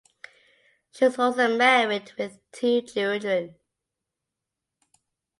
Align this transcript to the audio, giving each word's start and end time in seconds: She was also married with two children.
She 0.89 1.05
was 1.05 1.19
also 1.19 1.55
married 1.55 2.13
with 2.17 2.39
two 2.51 2.81
children. 2.81 3.53